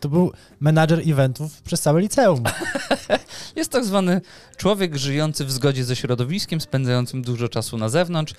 [0.01, 2.43] to był menadżer eventów przez całe liceum.
[3.57, 4.21] Jest tak zwany
[4.57, 8.35] człowiek żyjący w zgodzie ze środowiskiem, spędzającym dużo czasu na zewnątrz.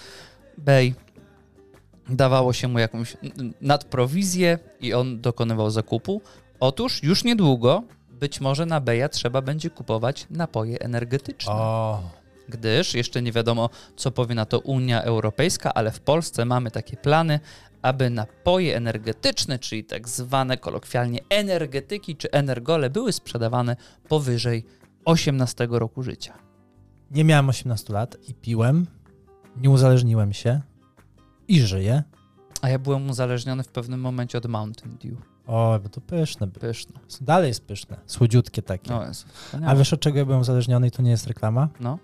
[0.58, 0.96] Bej
[2.10, 3.18] dawało się mu jakąś
[3.62, 6.22] nadprowizję i on dokonywał zakupu.
[6.60, 7.84] Otóż już niedługo
[8.20, 11.54] być może na Beja trzeba będzie kupować napoje energetyczne.
[11.54, 12.02] O,
[12.50, 16.98] gdyż jeszcze nie wiadomo, co powie na to Unia Europejska, ale w Polsce mamy takie
[16.98, 17.40] plany,
[17.82, 23.76] aby napoje energetyczne, czyli tak zwane kolokwialnie energetyki czy energole, były sprzedawane
[24.08, 24.66] powyżej
[25.06, 26.34] 18 roku życia.
[27.12, 28.88] nie miałem 18 lat i piłem,
[29.62, 30.62] nie uzależniłem się
[31.48, 32.04] i żyję.
[32.62, 35.18] A ja byłem uzależniony w pewnym momencie od Mountain Dew.
[35.48, 36.48] O, bo to pyszne.
[36.48, 36.62] było.
[36.62, 37.00] Pyszne.
[37.22, 37.98] Dalej jest pyszne.
[38.06, 38.92] Słodziutkie takie.
[38.92, 39.26] No, jest
[39.66, 41.70] A wiesz od czego ja byłem uzależniony i to nie jest reklama?
[41.80, 42.00] No.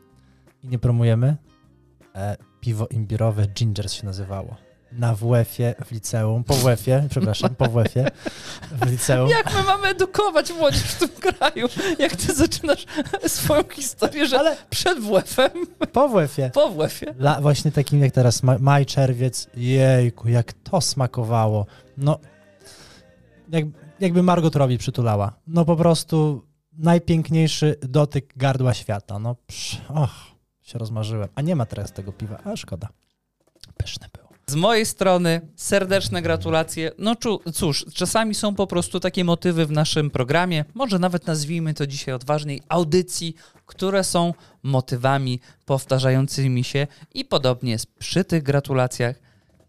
[0.63, 1.37] I nie promujemy?
[2.15, 4.55] E, piwo imbirowe Gingers się nazywało.
[4.97, 8.07] Na WF-ie w liceum, po WF-ie, przepraszam, po WF-ie
[8.71, 9.29] w liceum.
[9.29, 11.67] Jak my mamy edukować młodzież w tym kraju?
[11.99, 12.85] Jak ty zaczynasz
[13.27, 15.51] swoją historię, że Ale przed WF-em,
[15.93, 16.49] po WF-ie.
[16.49, 17.13] po WF-ie?
[17.19, 21.65] La, właśnie takim jak teraz, ma, maj, czerwiec, jejku, jak to smakowało.
[21.97, 22.19] No,
[23.49, 23.65] jak,
[23.99, 25.33] jakby Margot Robbie przytulała.
[25.47, 26.45] No po prostu
[26.77, 29.19] najpiękniejszy dotyk gardła świata.
[29.19, 30.11] No, psz, och,
[30.61, 31.29] się rozmarzyłem.
[31.35, 32.87] A nie ma teraz tego piwa, a szkoda.
[33.77, 34.22] Pyszne było.
[34.47, 36.91] Z mojej strony serdeczne gratulacje.
[36.97, 37.15] No
[37.53, 42.13] cóż, czasami są po prostu takie motywy w naszym programie, może nawet nazwijmy to dzisiaj
[42.13, 49.15] odważniej, audycji, które są motywami powtarzającymi się i podobnie jest przy tych gratulacjach.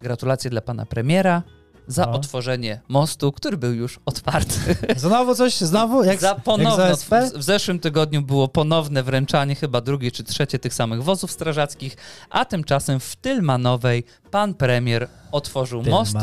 [0.01, 1.43] Gratulacje dla pana premiera
[1.87, 2.13] za No.
[2.13, 4.55] otworzenie mostu, który był już otwarty.
[4.97, 6.05] Znowu coś, znowu?
[6.05, 7.13] Jak, za jak ponowne, za SP?
[7.35, 11.97] w, w zeszłym tygodniu było ponowne wręczanie chyba drugie czy trzecie tych samych wozów strażackich,
[12.31, 16.17] a tymczasem w Tylmanowej pan premier otworzył most,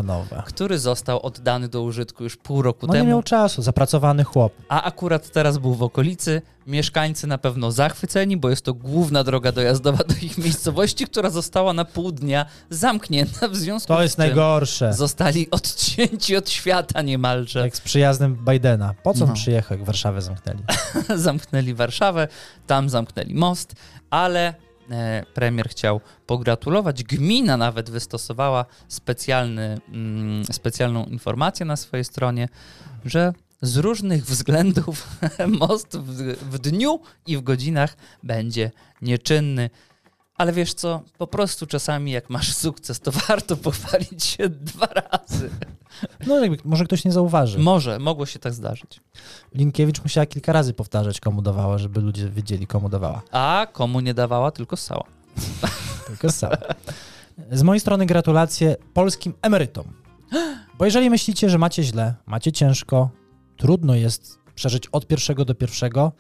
[0.45, 4.53] który został oddany do użytku już pół roku No nie temu, miał czasu, zapracowany chłop.
[4.69, 6.41] a akurat teraz był w okolicy.
[6.67, 11.73] Mieszkańcy na pewno zachwyceni, bo jest to główna droga dojazdowa do ich miejscowości, która została
[11.73, 14.93] na pół dnia zamknięta w związku To z jest czym najgorsze.
[14.93, 17.59] zostali odcięci od świata niemalże.
[17.59, 18.93] Jak z przyjaznym Bidena.
[19.03, 19.35] Po co on No.
[19.35, 20.59] przyjechał, jak Warszawę zamknęli?
[21.15, 22.27] zamknęli Warszawę,
[22.67, 23.73] tam zamknęli most,
[24.09, 24.53] ale
[25.33, 27.03] premier chciał pogratulować.
[27.03, 32.49] Gmina nawet wystosowała specjalny, mm, specjalną informację na swojej stronie,
[33.05, 35.07] że z różnych względów
[35.59, 36.15] most w,
[36.51, 39.69] w dniu i w godzinach będzie nieczynny.
[40.41, 45.49] Ale wiesz co, po prostu czasami jak masz sukces, to warto pochwalić się dwa razy.
[46.27, 47.59] No jakby, może ktoś nie zauważy.
[47.59, 49.01] Może, mogło się tak zdarzyć.
[49.55, 53.21] Linkiewicz musiała kilka razy powtarzać, komu dawała, żeby ludzie wiedzieli, komu dawała.
[53.31, 55.03] A komu nie dawała, tylko ssała.
[56.07, 56.51] Tylko sam.
[57.51, 59.85] Z mojej strony gratulacje polskim emerytom.
[60.77, 63.09] Bo jeżeli myślicie, że macie źle, macie ciężko,
[63.57, 66.11] trudno jest przeżyć od pierwszego do pierwszego,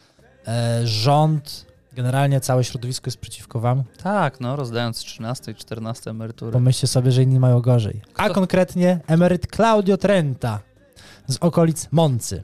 [0.47, 6.51] e, rząd, generalnie całe środowisko jest przeciwko wam, Tak, no, rozdając 13 i 14 emerytury.
[6.51, 8.01] pomyślcie sobie, że inni mają gorzej.
[8.17, 8.33] A Kto?
[8.33, 10.59] konkretnie emeryt Claudio Trenta
[11.27, 12.43] z okolic Moncy,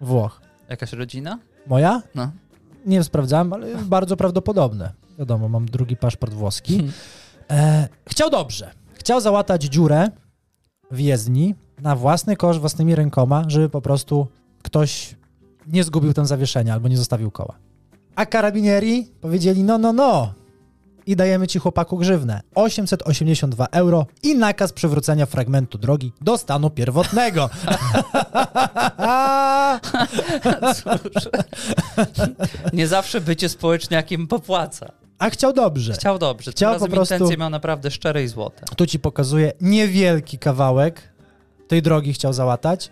[0.00, 0.40] Włoch.
[0.68, 1.38] Jakaś rodzina?
[1.66, 2.02] Moja?
[2.14, 2.30] No.
[2.86, 4.92] Nie sprawdzałem, ale bardzo prawdopodobne.
[5.18, 6.88] Wiadomo, mam drugi paszport włoski.
[7.50, 8.70] E, chciał dobrze.
[8.94, 10.08] Chciał załatać dziurę
[10.90, 14.26] w jezdni na własny koszt, własnymi rękoma, żeby po prostu
[14.62, 15.16] ktoś
[15.66, 17.54] nie zgubił tam zawieszenia albo nie zostawił koła.
[18.18, 20.34] A karabinieri powiedzieli, no, no, no.
[21.06, 22.40] I dajemy ci chłopaku grzywnę.
[22.54, 27.50] 882 euro i nakaz przywrócenia fragmentu drogi do stanu pierwotnego.
[30.74, 31.28] Cóż,
[32.72, 34.92] nie zawsze bycie społeczniakiem popłaca.
[35.18, 35.92] A chciał dobrze.
[35.92, 38.64] Chciał dobrze, Chciał Chciał po prostu- intencje miał naprawdę szczere i złote.
[38.76, 41.02] Tu ci pokazuję niewielki kawałek
[41.68, 42.90] tej drogi chciał załatać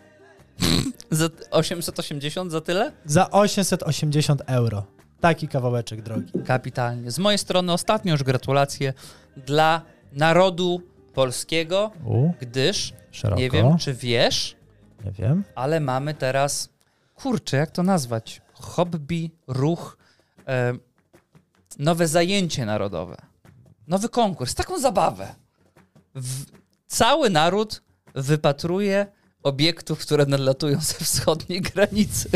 [1.10, 2.92] Za 880 za tyle?
[3.04, 4.95] za 880 euro.
[5.20, 6.32] Taki kawałeczek drogi.
[6.46, 7.10] Kapitalnie.
[7.10, 8.92] Z mojej strony ostatnio już gratulacje
[9.36, 10.82] dla narodu
[11.14, 13.40] polskiego, U, gdyż szeroko.
[13.40, 14.56] nie wiem, czy wiesz,
[15.04, 15.44] Nie wiem.
[15.54, 16.68] ale mamy teraz,
[17.14, 18.42] kurczę, jak to nazwać?
[18.54, 19.98] Hobby, ruch,
[20.48, 20.72] e,
[21.78, 23.16] nowe zajęcie narodowe,
[23.86, 25.34] nowy konkurs, taką zabawę.
[26.14, 26.44] W,
[26.86, 27.82] cały naród
[28.14, 29.06] wypatruje
[29.42, 32.28] obiektów, które nadlatują ze wschodniej granicy.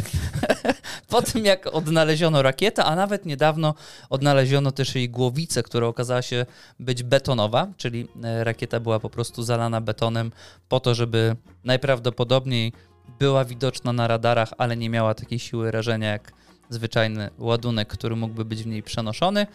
[1.09, 3.75] Po tym, jak odnaleziono rakietę, a nawet niedawno
[4.11, 6.47] odnaleziono też jej głowicę, która okazała się
[6.81, 10.33] być betonowa, czyli e, rakieta była po prostu zalana betonem
[10.69, 12.73] po to, żeby najprawdopodobniej
[13.19, 16.33] była widoczna na radarach, ale nie miała takiej siły rażenia jak
[16.71, 19.47] zwyczajny ładunek, który mógłby być w niej przenoszony.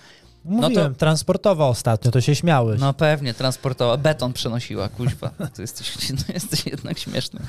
[0.46, 2.82] Mówiłem, transportowa ostatnio, to się śmiałeś.
[2.82, 5.30] No pewnie, transportowała, beton przenosiła, kuźwa.
[5.56, 7.40] To jesteś, no jesteś jednak śmieszny.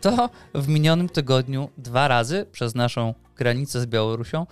[0.00, 4.46] To w minionym tygodniu dwa razy przez naszą granicę z Białorusią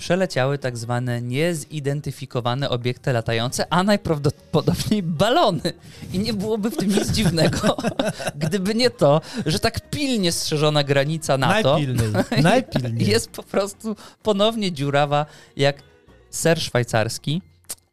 [0.00, 5.72] przeleciały tak zwane niezidentyfikowane obiekty latające, a najprawdopodobniej balony.
[6.12, 7.76] I nie byłoby w tym nic dziwnego,
[8.44, 12.12] gdyby nie to, że tak pilnie strzeżona granica NATO Najpilniej.
[12.42, 13.08] Najpilniej.
[13.08, 15.82] jest po prostu ponownie dziurawa jak
[16.30, 17.42] ser szwajcarski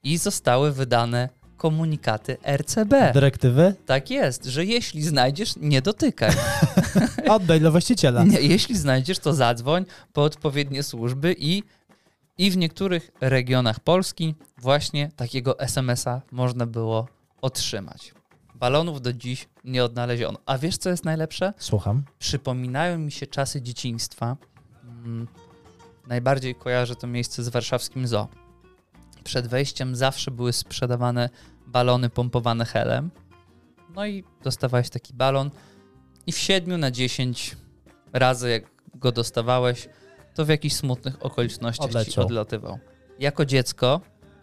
[0.03, 3.11] i zostały wydane komunikaty RCB.
[3.13, 3.75] Dyrektywy?
[3.85, 6.31] Tak jest, że jeśli znajdziesz, nie dotykaj.
[7.29, 8.23] Oddaj dla właściciela.
[8.23, 11.63] Nie, jeśli znajdziesz, to zadzwoń po odpowiednie służby i,
[12.37, 17.07] i w niektórych regionach Polski właśnie takiego SMS-a można było
[17.41, 18.13] otrzymać.
[18.55, 20.39] Balonów do dziś nie odnaleziono.
[20.45, 21.53] A wiesz, co jest najlepsze?
[21.57, 22.03] Słucham.
[22.19, 24.37] przypominają mi się czasy dzieciństwa.
[24.83, 25.27] Mm,
[26.07, 28.27] Najbardziej kojarzę to miejsce z warszawskim zoo.
[29.27, 31.29] Przed wejściem zawsze były sprzedawane
[31.65, 33.11] balony pompowane helem.
[33.95, 35.51] No i dostawałeś taki balon
[36.27, 37.57] i w 7 na 10
[38.13, 38.63] razy jak
[38.95, 39.89] go dostawałeś,
[40.35, 42.25] to w jakichś smutnych okolicznościach ci Odleciał.
[42.25, 42.79] odlatywał.
[43.19, 44.01] Jako dziecko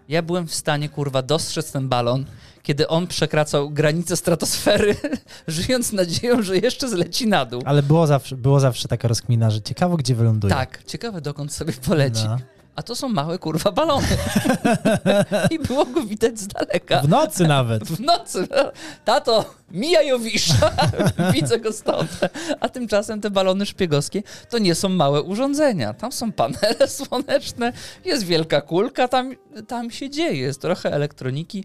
[0.08, 2.24] ja byłem w stanie, kurwa, dostrzec ten balon,
[2.62, 4.96] kiedy on przekraczał granicę stratosfery,
[5.46, 7.62] żyjąc nadzieją, że jeszcze zleci na dół.
[7.64, 10.54] Ale było zawsze, było zawsze taka rozkmina, że ciekawo, gdzie wyląduje.
[10.54, 12.24] Tak, ciekawe dokąd sobie poleci.
[12.24, 12.38] No.
[12.76, 14.06] A to są małe kurwa balony.
[15.50, 17.00] I było go widać z daleka.
[17.00, 17.84] W nocy nawet.
[17.84, 18.48] W nocy.
[18.50, 18.72] no.
[19.04, 20.70] Tato, mija Jowisza.
[21.34, 22.10] Widzę go stąd.
[22.60, 25.94] A tymczasem te balony szpiegowskie to nie są małe urządzenia.
[25.94, 27.72] Tam są panele słoneczne,
[28.04, 29.34] jest wielka kulka, tam,
[29.68, 31.64] tam się dzieje, jest trochę elektroniki,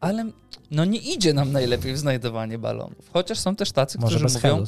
[0.00, 0.24] ale
[0.70, 3.10] no nie idzie nam najlepiej w znajdowanie balonów.
[3.12, 4.64] Chociaż są też tacy, Może którzy mówią,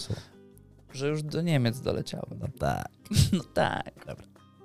[0.93, 2.27] że już do Niemiec doleciały.
[2.41, 2.89] No tak.
[3.33, 3.93] No tak.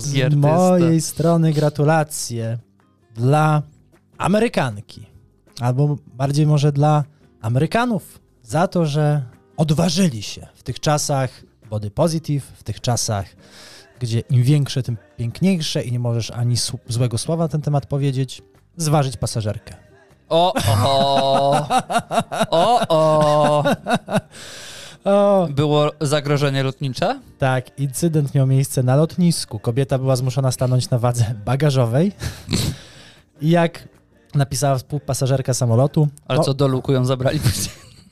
[0.03, 0.47] Z artysta.
[0.47, 2.57] mojej strony gratulacje
[3.15, 3.61] dla
[4.17, 5.05] Amerykanki,
[5.59, 7.03] albo bardziej może dla
[7.41, 9.23] Amerykanów, za to, że
[9.57, 13.25] odważyli się w tych czasach body positive, w tych czasach,
[13.99, 16.55] gdzie im większe, tym piękniejsze i nie możesz ani
[16.87, 18.41] złego słowa na ten temat powiedzieć,
[18.77, 19.75] zważyć pasażerkę.
[20.29, 21.67] O, o,
[22.49, 23.63] o, o.
[25.05, 27.19] O, Było zagrożenie lotnicze?
[27.37, 29.59] tak, incydent miał miejsce na lotnisku.
[29.59, 32.11] Kobieta była zmuszona stanąć na wadze bagażowej.
[33.41, 33.87] I jak
[34.35, 37.39] napisała współpasażerka samolotu, Ale to- co, do luku ją zabrali?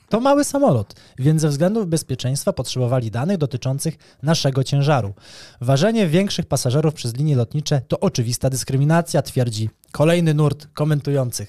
[0.09, 5.13] To mały samolot, więc ze względów bezpieczeństwa potrzebowali danych dotyczących naszego ciężaru.
[5.61, 11.47] Ważenie większych pasażerów przez linie lotnicze to oczywista dyskryminacja, twierdzi kolejny nurt komentujących.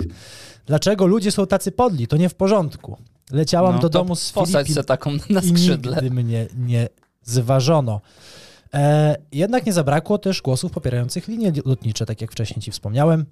[0.67, 2.07] Dlaczego ludzie są tacy podli?
[2.07, 2.97] To nie w porządku.
[3.33, 5.93] Leciałam No, do domu z Filipin se taką na i skrzydle.
[6.03, 6.89] nigdy mnie nie
[7.23, 8.01] zważono.
[8.75, 13.27] E, jednak nie zabrakło też głosów popierających linie lotnicze, tak jak wcześniej ci wspomniałem.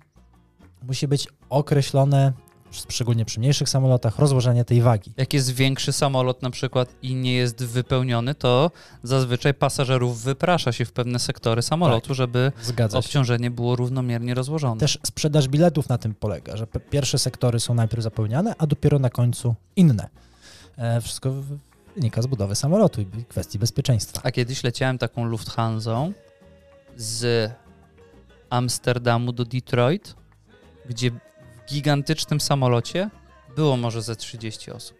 [0.83, 2.33] Musi być określone,
[2.71, 5.13] szczególnie przy mniejszych samolotach, rozłożenie tej wagi.
[5.17, 8.71] Jak jest większy samolot na przykład i nie jest wypełniony, to
[9.03, 13.07] zazwyczaj pasażerów wyprasza się w pewne sektory samolotu, żeby Zgadza się.
[13.07, 14.81] obciążenie było równomiernie rozłożone.
[14.81, 19.11] Też sprzedaż biletów na tym polega, że pierwsze sektory są najpierw zapełniane, a dopiero na
[19.11, 20.09] końcu inne.
[20.77, 21.35] E, wszystko
[21.97, 24.21] wynika z budowy samolotu i kwestii bezpieczeństwa.
[24.25, 26.13] A kiedyś leciałem taką Lufthansą
[26.97, 27.51] z
[28.51, 30.15] Amsterdamu do Detroit,
[30.89, 31.11] gdzie
[31.71, 33.11] gigantycznym samolocie
[33.57, 34.99] było może ze 30 osób.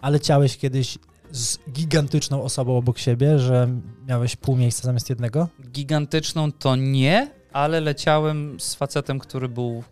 [0.00, 0.98] A leciałeś kiedyś
[1.30, 3.68] z gigantyczną osobą obok siebie, że
[4.08, 5.48] miałeś pół miejsca zamiast jednego?
[5.70, 9.82] Gigantyczną to nie, ale leciałem z facetem, który był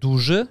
[0.00, 0.46] duży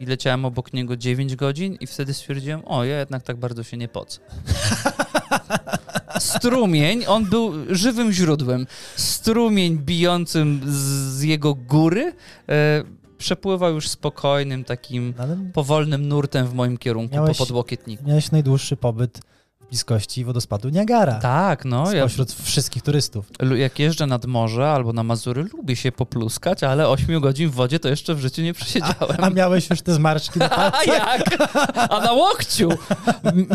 [0.00, 3.76] i leciałem obok niego 9 godzin i wtedy stwierdziłem, o, ja jednak tak bardzo się
[3.76, 4.20] nie pocę.
[6.18, 8.66] Strumień, on był żywym źródłem.
[8.96, 10.76] Strumień bijącym z,
[11.18, 12.12] z jego góry
[12.48, 12.84] e,
[13.18, 18.04] przepływał już spokojnym, takim No, powolnym nurtem w moim kierunku Miałeś- po podłokietniku.
[18.08, 19.20] miałeś najdłuższy pobyt
[19.68, 21.12] bliskości wodospadu Niagara.
[21.14, 23.26] Tak, no, ja Spośród wszystkich turystów.
[23.56, 27.80] Jak jeżdżę nad morze albo na Mazury, lubię się popluskać, ale 8 godzin w wodzie
[27.80, 29.16] to jeszcze w życiu nie przesiedziałem.
[29.18, 30.86] A miałeś już te zmarszczki na A palcach?
[30.86, 31.50] jak?
[31.90, 32.68] A na łokciu!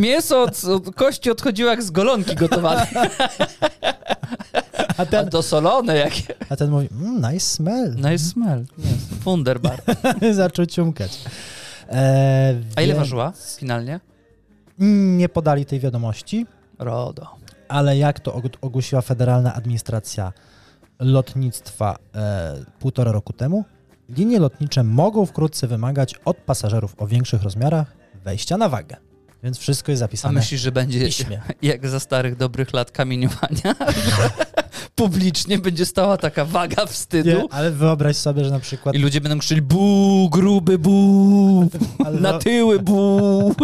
[0.01, 2.87] Mięso od, od kości odchodziło jak z golonki gotowane.
[4.97, 6.23] A A ten, dosolone jakie.
[6.49, 7.95] a ten mówi, mm, nice smell.
[7.95, 8.65] Nice smell.
[8.79, 8.85] Yes.
[9.23, 9.81] Wunderbar.
[10.31, 11.19] Zaczął ciumkać.
[11.89, 13.99] E, A ile więc ważyła finalnie?
[14.79, 16.45] Nie podali tej wiadomości,
[16.79, 17.35] RODO.
[17.67, 20.33] ale jak to og- ogłosiła Federalna Administracja
[20.99, 23.65] Lotnictwa e, półtora roku temu,
[24.09, 28.95] linie lotnicze mogą wkrótce wymagać od pasażerów o większych rozmiarach wejścia na wagę.
[29.43, 31.09] Więc wszystko jest A zapisane myślisz, że będzie
[31.61, 33.75] jak za starych dobrych lat kamieniowania?
[34.95, 37.29] Publicznie będzie stała taka waga wstydu.
[37.29, 38.95] Nie, ale wyobraź sobie, że na przykład...
[38.95, 41.69] I ludzie będą krzyczeli bu, gruby bu,
[42.05, 43.55] Ale na tyły bu.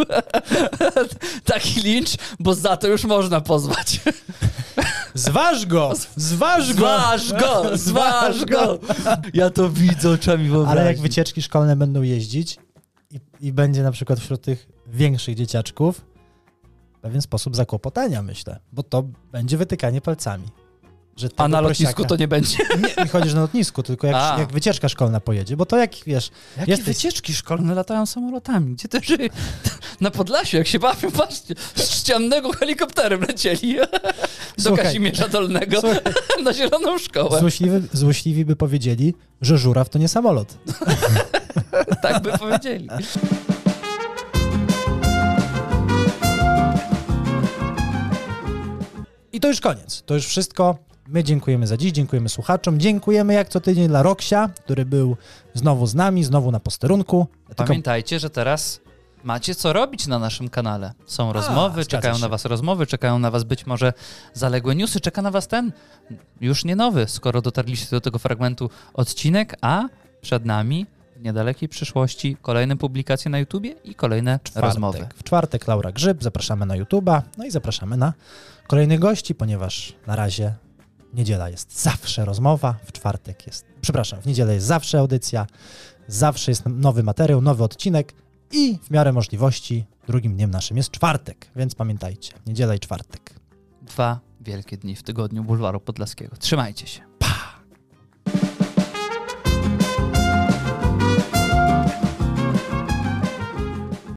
[1.46, 4.00] Taki lincz, bo za to już można pozwać.
[5.14, 5.94] Zważ go!
[6.16, 6.88] Zważ go!
[6.88, 8.80] Zważ go, zważ go.
[9.34, 10.80] Ja to widzę oczami wyobraźni.
[10.80, 12.58] Ale jak wycieczki szkolne będą jeździć
[13.12, 16.10] i, i będzie na przykład wśród tych większych dzieciaczków
[17.02, 20.48] pewien sposób zakłopotania, myślę, bo to będzie wytykanie palcami.
[21.20, 22.58] Że A na lotnisku prosiaka- to nie będzie.
[22.98, 24.36] Nie, nie chodzisz na lotnisku, tylko jak, A.
[24.40, 28.74] jak wycieczka szkolna pojedzie, bo to jak, wiesz, Jakie Jesteś- wycieczki szkolne latają samolotami?
[28.76, 29.08] Gdzie też
[30.02, 33.76] na Podlasiu, jak się bawią, patrzcie, z ściannego helikopterem lecieli
[34.58, 34.86] do Słuchaj.
[34.86, 36.00] Kazimierza Dolnego Słuchaj.
[36.44, 37.40] na zieloną szkołę.
[37.40, 40.58] złośliwi, złośliwi by powiedzieli, że żuraw to nie samolot.
[42.02, 42.88] Tak by powiedzieli.
[49.32, 50.04] I to już koniec.
[50.06, 50.78] To już wszystko.
[51.12, 55.18] My dziękujemy za dziś, dziękujemy słuchaczom, dziękujemy jak co tydzień dla Roksia, który był
[55.54, 57.28] znowu z nami, znowu na posterunku.
[57.48, 58.82] Tylko Pamiętajcie, że teraz
[59.24, 60.94] macie co robić na naszym kanale.
[61.06, 62.22] Są rozmowy, zgadza czekają się.
[62.22, 63.94] na was rozmowy, czekają na was być może
[64.34, 65.72] zaległe newsy, czeka na was ten
[66.42, 69.84] już nie nowy, skoro dotarliście do tego fragmentu odcinek, a
[70.22, 70.86] przed nami
[71.16, 74.64] w niedalekiej przyszłości kolejne publikacje na YouTubie i kolejne czwartek.
[74.64, 75.08] rozmowy.
[75.16, 78.14] W czwartek Laura Grzyb, zapraszamy na YouTube'a, no i zapraszamy na
[78.68, 80.54] kolejnych gości, ponieważ na razie
[81.14, 85.48] niedziela jest zawsze rozmowa, w czwartek jest, przepraszam, w niedzielę jest zawsze audycja,
[86.08, 88.14] zawsze jest nowy materiał, nowy odcinek
[88.52, 93.40] i w miarę możliwości drugim dniem naszym jest czwartek, więc pamiętajcie, niedziela i czwartek.
[93.82, 96.36] Dwa wielkie dni w tygodniu Bulwaru Podlaskiego.
[96.36, 97.09] Trzymajcie się.